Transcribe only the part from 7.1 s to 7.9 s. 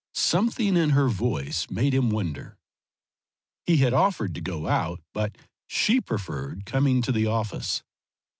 the office.